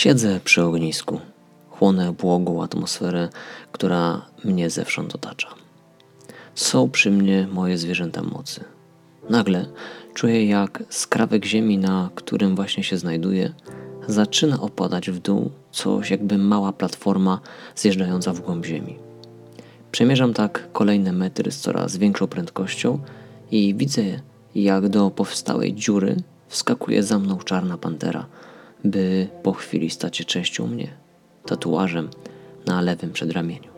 [0.00, 1.20] Siedzę przy ognisku,
[1.70, 3.28] chłonę błogą atmosferę,
[3.72, 5.48] która mnie zewsząd otacza.
[6.54, 8.64] Są przy mnie moje zwierzęta mocy.
[9.30, 9.66] Nagle
[10.14, 13.52] czuję, jak skrawek ziemi, na którym właśnie się znajduję,
[14.08, 17.40] zaczyna opadać w dół coś jakby mała platforma
[17.76, 18.98] zjeżdżająca w głąb ziemi.
[19.92, 22.98] Przemierzam tak kolejne metry z coraz większą prędkością
[23.50, 24.02] i widzę,
[24.54, 26.16] jak do powstałej dziury
[26.48, 28.26] wskakuje za mną czarna pantera,
[28.84, 30.88] by po chwili stać się częścią mnie,
[31.46, 32.08] tatuażem
[32.66, 33.70] na lewym przedramieniu.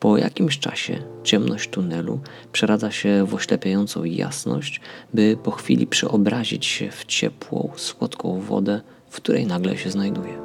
[0.00, 2.20] Po jakimś czasie ciemność tunelu
[2.52, 4.80] przeradza się w oślepiającą jasność,
[5.14, 8.80] by po chwili przeobrazić się w ciepłą, słodką wodę,
[9.10, 10.42] w której nagle się znajduję.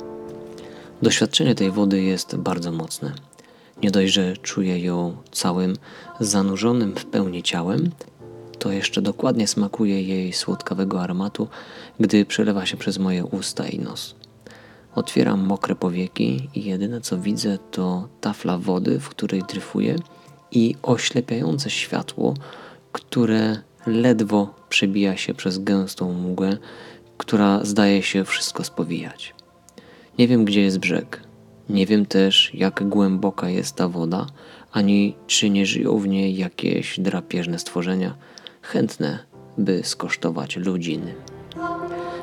[1.01, 3.13] Doświadczenie tej wody jest bardzo mocne.
[3.83, 5.75] Nie dość, że czuję ją całym
[6.19, 7.89] zanurzonym w pełni ciałem,
[8.65, 11.47] to jeszcze dokładnie smakuje jej słodkawego aromatu,
[11.99, 14.15] gdy przelewa się przez moje usta i nos.
[14.95, 19.95] Otwieram mokre powieki i jedyne co widzę to tafla wody, w której dryfuję
[20.51, 22.33] i oślepiające światło,
[22.91, 23.57] które
[23.87, 26.57] ledwo przebija się przez gęstą mgłę,
[27.17, 29.35] która zdaje się wszystko spowijać.
[30.19, 31.23] Nie wiem, gdzie jest brzeg.
[31.69, 34.27] Nie wiem też, jak głęboka jest ta woda,
[34.71, 38.15] ani czy nie żyją w niej jakieś drapieżne stworzenia,
[38.65, 39.19] chętne,
[39.57, 41.15] by skosztować ludziny.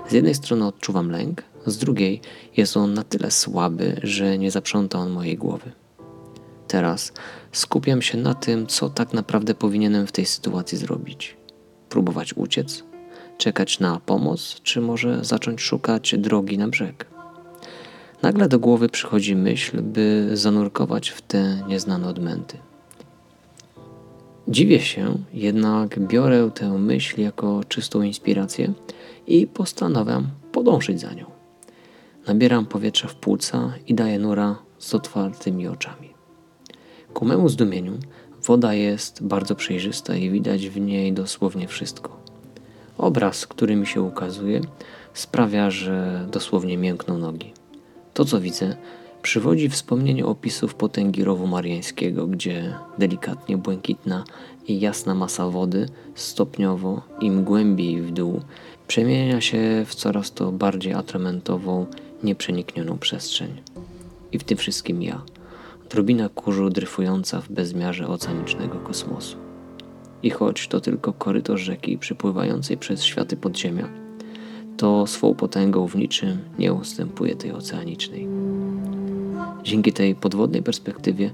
[0.09, 2.21] Z jednej strony odczuwam lęk, z drugiej
[2.57, 5.73] jest on na tyle słaby, że nie zaprząta on mojej głowy.
[6.69, 7.13] Teraz
[7.53, 11.37] skupiam się na tym, co tak naprawdę powinienem w tej sytuacji zrobić.
[11.89, 12.85] Próbować uciec,
[13.39, 17.07] czekać na pomoc, czy może zacząć szukać drogi na brzeg.
[18.23, 22.59] Nagle do głowy przychodzi myśl, by zanurkować w te nieznane odmęty.
[24.53, 28.73] Dziwię się, jednak biorę tę myśl jako czystą inspirację
[29.27, 31.27] i postanawiam podążyć za nią.
[32.27, 36.15] Nabieram powietrza w płuca i daję nura z otwartymi oczami.
[37.15, 37.99] Ku memu zdumieniu
[38.43, 42.21] woda jest bardzo przejrzysta i widać w niej dosłownie wszystko.
[42.99, 44.61] Obraz, który mi się ukazuje,
[45.15, 47.53] sprawia, że dosłownie miękną nogi.
[48.15, 48.77] To, co widzę,
[49.23, 54.25] przywodzi wspomnienie opisów potęgi rowu mariańskiego, gdzie delikatnie błękitna
[54.69, 58.41] i jasna masa wody stopniowo, im głębiej w dół,
[58.87, 61.87] przemienia się w coraz to bardziej atramentową,
[62.23, 63.61] nieprzeniknioną przestrzeń.
[64.33, 65.23] I w tym wszystkim ja,
[65.91, 69.37] drobina kurzu dryfująca w bezmiarze oceanicznego kosmosu.
[70.23, 73.89] I choć to tylko koryto rzeki przypływającej przez światy podziemia,
[74.77, 78.42] to swą potęgą w niczym nie ustępuje tej oceanicznej.
[79.65, 81.31] Dzięki tej podwodnej perspektywie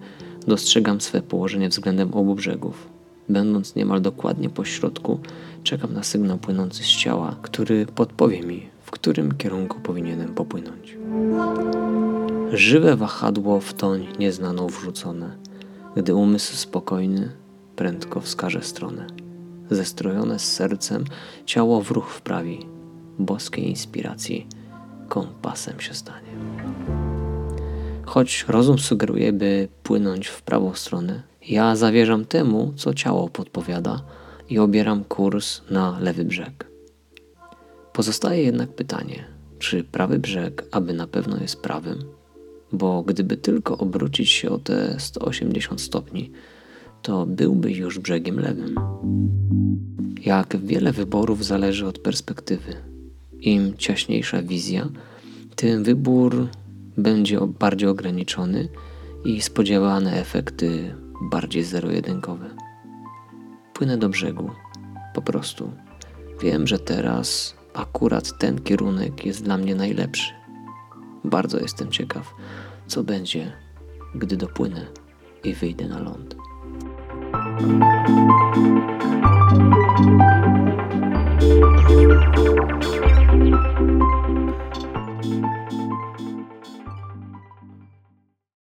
[0.46, 2.88] dostrzegam swe położenie względem obu brzegów.
[3.28, 5.20] Będąc niemal dokładnie po środku,
[5.62, 10.96] czekam na sygnał płynący z ciała, który podpowie mi, w którym kierunku powinienem popłynąć.
[12.52, 15.36] Żywe wahadło w toń nieznaną wrzucone,
[15.96, 17.32] gdy umysł spokojny
[17.76, 19.06] prędko wskaże stronę.
[19.70, 21.04] Zestrojone z sercem,
[21.46, 22.66] ciało w ruch wprawi,
[23.18, 24.46] boskiej inspiracji
[25.08, 26.57] kompasem się stanie.
[28.08, 34.04] Choć rozum sugeruje, by płynąć w prawą stronę, ja zawierzam temu, co ciało podpowiada
[34.50, 36.66] i obieram kurs na lewy brzeg.
[37.92, 39.24] Pozostaje jednak pytanie,
[39.58, 41.98] czy prawy brzeg, aby na pewno jest prawym,
[42.72, 46.30] bo gdyby tylko obrócić się o te 180 stopni,
[47.02, 48.74] to byłby już brzegiem lewym.
[50.24, 52.74] Jak wiele wyborów zależy od perspektywy.
[53.40, 54.88] Im ciaśniejsza wizja,
[55.56, 56.48] tym wybór
[56.98, 58.68] będzie bardziej ograniczony
[59.24, 60.94] i spodziewane efekty
[61.30, 62.50] bardziej zero-jedynkowe.
[63.74, 64.50] Płynę do brzegu,
[65.14, 65.72] po prostu.
[66.42, 70.32] Wiem, że teraz akurat ten kierunek jest dla mnie najlepszy.
[71.24, 72.34] Bardzo jestem ciekaw,
[72.86, 73.52] co będzie,
[74.14, 74.86] gdy dopłynę
[75.44, 76.36] i wyjdę na ląd.